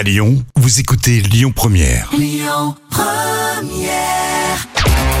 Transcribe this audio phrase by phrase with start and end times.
[0.00, 2.08] À Lyon, vous écoutez Lyon Première.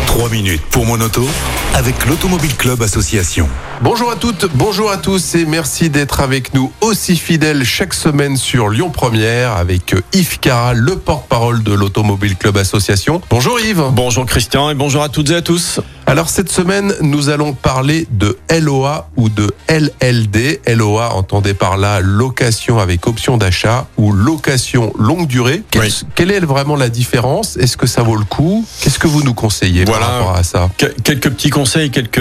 [0.06, 1.28] 3 minutes pour mon auto
[1.74, 3.46] avec l'Automobile Club Association.
[3.82, 8.38] Bonjour à toutes, bonjour à tous et merci d'être avec nous aussi fidèles chaque semaine
[8.38, 13.20] sur Lyon Première avec Yves Cara, le porte-parole de l'Automobile Club Association.
[13.28, 13.84] Bonjour Yves.
[13.92, 15.80] Bonjour Christian et bonjour à toutes et à tous.
[16.10, 20.60] Alors cette semaine, nous allons parler de LOA ou de LLD.
[20.66, 25.62] LOA, entendez par là location avec option d'achat ou location longue durée.
[25.70, 26.00] Quelle, Oui.
[26.16, 27.56] quelle est vraiment la différence?
[27.58, 28.66] Est-ce que ça vaut le coup?
[28.80, 30.06] Qu'est-ce que vous nous conseillez Voilà.
[30.06, 30.68] par rapport à ça?
[30.76, 32.20] Que- quelques petits conseils, quelques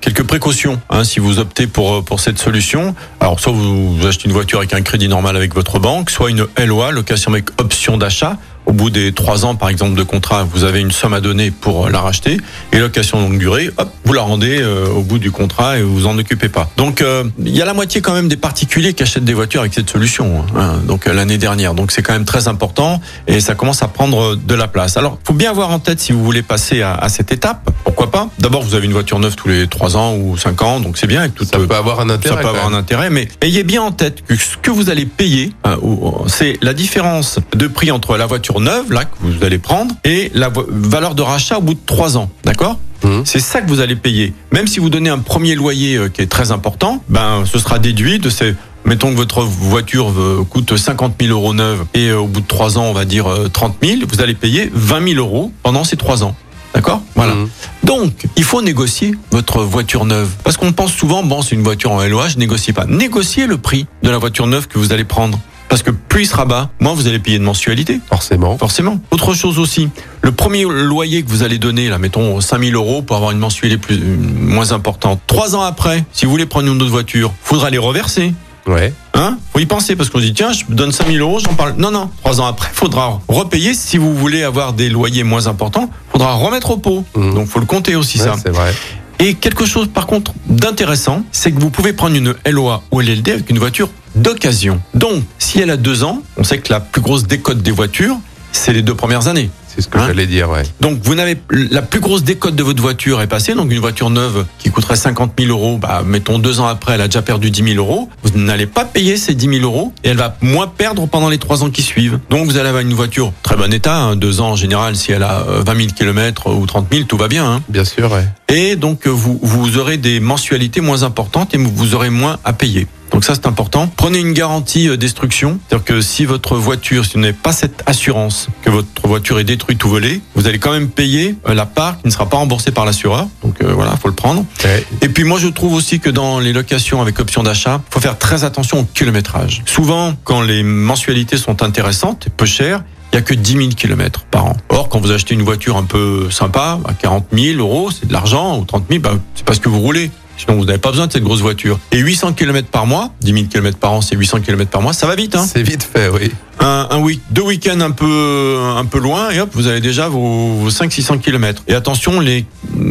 [0.00, 2.96] quelques précautions hein, si vous optez pour euh, pour cette solution.
[3.20, 6.30] Alors soit vous, vous achetez une voiture avec un crédit normal avec votre banque, soit
[6.30, 8.36] une LOA, location avec option d'achat.
[8.68, 11.50] Au bout des trois ans, par exemple, de contrat, vous avez une somme à donner
[11.50, 12.36] pour euh, la racheter.
[12.72, 15.94] Et location longue durée, hop, vous la rendez euh, au bout du contrat et vous
[15.94, 16.68] vous en occupez pas.
[16.76, 19.62] Donc, euh, il y a la moitié quand même des particuliers qui achètent des voitures
[19.62, 20.44] avec cette solution.
[20.54, 21.72] hein, donc euh, l'année dernière.
[21.72, 24.98] Donc c'est quand même très important et ça commence à prendre de la place.
[24.98, 27.70] Alors, faut bien avoir en tête si vous voulez passer à, à cette étape.
[27.84, 30.78] Pourquoi pas D'abord, vous avez une voiture neuve tous les trois ans ou cinq ans,
[30.78, 31.26] donc c'est bien.
[31.50, 32.34] Ça peut avoir un intérêt.
[32.36, 35.06] ça peut avoir un intérêt, mais ayez bien en tête que ce que vous allez
[35.06, 39.44] payer, euh, ou- c'est la différence de prix entre la voiture neuve, là, que vous
[39.44, 42.30] allez prendre, et la valeur de rachat au bout de trois ans.
[42.44, 43.22] D'accord Mhm.
[43.24, 44.32] C'est ça que vous allez payer.
[44.52, 47.78] Même si vous donnez un premier loyer euh, qui est très important, ben, ce sera
[47.78, 48.54] déduit de ces.
[48.84, 52.46] Mettons que votre voiture euh, coûte 50 000 euros neuve et euh, au bout de
[52.46, 55.84] trois ans, on va dire euh, 30 000, vous allez payer 20 000 euros pendant
[55.84, 56.34] ces trois ans.
[56.74, 57.34] D'accord Voilà.
[57.34, 57.48] Mhm.
[57.84, 60.28] Donc, il faut négocier votre voiture neuve.
[60.44, 62.84] Parce qu'on pense souvent, bon, c'est une voiture en LOA, je négocie pas.
[62.86, 65.38] Négociez le prix de la voiture neuve que vous allez prendre.
[65.68, 68.00] Parce que plus il sera bas, moins vous allez payer de mensualité.
[68.08, 68.56] Forcément.
[68.56, 69.00] Forcément.
[69.10, 69.88] Autre chose aussi,
[70.22, 73.78] le premier loyer que vous allez donner, là, mettons 5000 euros pour avoir une mensualité
[73.78, 75.20] plus, euh, moins importante.
[75.26, 78.32] Trois ans après, si vous voulez prendre une autre voiture, faudra les reverser.
[78.66, 78.92] Ouais.
[79.14, 79.38] Hein?
[79.52, 81.74] Faut y penser parce qu'on se dit tiens, je donne 5000 euros, j'en parle.
[81.78, 82.10] Non, non.
[82.22, 83.72] Trois ans après, faudra repayer.
[83.74, 87.04] Si vous voulez avoir des loyers moins importants, faudra remettre au pot.
[87.16, 87.34] Mhm.
[87.34, 88.34] Donc faut le compter aussi Ouais, ça.
[88.42, 88.74] c'est vrai.
[89.20, 93.30] Et quelque chose par contre d'intéressant, c'est que vous pouvez prendre une LOA ou LLD
[93.32, 94.80] avec une voiture d'occasion.
[94.94, 98.16] Donc, si elle a deux ans, on sait que la plus grosse décote des voitures,
[98.52, 99.50] c'est les deux premières années.
[99.68, 100.62] C'est ce que Hein j'allais dire, ouais.
[100.80, 103.54] Donc, vous n'avez la plus grosse décote de votre voiture est passée.
[103.54, 107.00] Donc, une voiture neuve qui coûterait 50 000 euros, bah, mettons deux ans après, elle
[107.02, 108.08] a déjà perdu 10 000 euros.
[108.24, 111.38] Vous n'allez pas payer ces 10 000 euros et elle va moins perdre pendant les
[111.38, 112.18] trois ans qui suivent.
[112.30, 114.96] Donc, vous allez avoir une voiture très bon état, hein, deux ans en général.
[114.96, 117.48] Si elle a euh, 20 000 km ou 30 000, tout va bien.
[117.48, 117.62] Hein.
[117.68, 118.26] Bien sûr, ouais.
[118.48, 122.52] Et donc, euh, vous, vous aurez des mensualités moins importantes et vous aurez moins à
[122.52, 122.88] payer.
[123.12, 123.90] Donc ça, c'est important.
[123.96, 125.58] Prenez une garantie euh, destruction.
[125.68, 129.44] C'est-à-dire que si votre voiture, si vous n'avez pas cette assurance que votre voiture est
[129.44, 132.36] détruite ou volée, vous allez quand même payer euh, la part qui ne sera pas
[132.36, 133.28] remboursée par l'assureur.
[133.42, 134.44] Donc euh, voilà, faut le prendre.
[134.64, 134.86] Ouais.
[135.00, 138.18] Et puis moi, je trouve aussi que dans les locations avec option d'achat, faut faire
[138.18, 139.62] très attention au kilométrage.
[139.66, 142.82] Souvent, quand les mensualités sont intéressantes et peu chères,
[143.12, 144.56] il y a que 10 000 kilomètres par an.
[144.68, 148.12] Or, quand vous achetez une voiture un peu sympa, à 40 000 euros, c'est de
[148.12, 150.10] l'argent, ou 30 000, bah, c'est parce que vous roulez.
[150.38, 151.78] Sinon, vous n'avez pas besoin de cette grosse voiture.
[151.92, 154.92] Et 800 km par mois, 10 000 km par an, c'est 800 km par mois,
[154.92, 155.34] ça va vite.
[155.36, 156.30] Hein C'est vite fait, oui.
[156.60, 160.08] Un, un week, deux week-ends un peu, un peu loin, et hop, vous avez déjà
[160.08, 161.62] vos, vos 500-600 km.
[161.68, 162.46] Et attention, les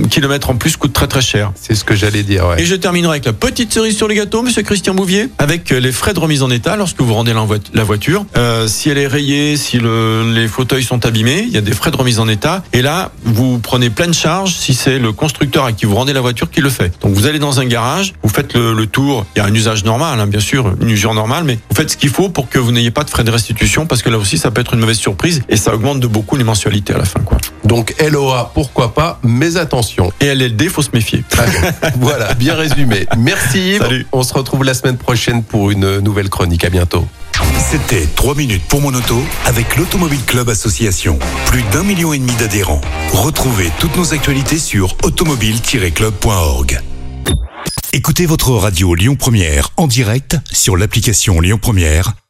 [0.09, 1.51] kilomètres en plus coûtent très très cher.
[1.55, 2.61] C'est ce que j'allais dire, ouais.
[2.61, 5.79] Et je terminerai avec la petite cerise sur le gâteau, monsieur Christian Bouvier, avec euh,
[5.79, 7.33] les frais de remise en état lorsque vous rendez
[7.73, 8.25] la voiture.
[8.38, 11.73] Euh, si elle est rayée, si le, les fauteuils sont abîmés, il y a des
[11.73, 12.63] frais de remise en état.
[12.73, 16.22] Et là, vous prenez pleine charge si c'est le constructeur à qui vous rendez la
[16.22, 16.94] voiture qui le fait.
[17.01, 19.25] Donc vous allez dans un garage, vous faites le, le tour.
[19.35, 21.91] Il y a un usage normal, hein, bien sûr, une usure normale, mais vous faites
[21.91, 23.56] ce qu'il faut pour que vous n'ayez pas de frais de restitution,
[23.88, 26.35] parce que là aussi, ça peut être une mauvaise surprise et ça augmente de beaucoup
[26.35, 27.38] les mensualités à la fin, quoi.
[27.63, 30.12] Donc LOA, pourquoi pas, mais attention.
[30.22, 31.23] Et LLD, faut se méfier.
[32.00, 33.06] voilà, bien résumé.
[33.18, 33.81] Merci Yves.
[33.81, 34.07] Salut.
[34.12, 36.63] On se retrouve la semaine prochaine pour une nouvelle chronique.
[36.63, 37.07] À bientôt.
[37.69, 41.19] C'était 3 minutes pour mon auto avec l'Automobile Club Association.
[41.47, 42.81] Plus d'un million et demi d'adhérents.
[43.12, 46.81] Retrouvez toutes nos actualités sur automobile-club.org.
[47.94, 52.13] Écoutez votre radio Lyon Première en direct sur l'application Lyon Première,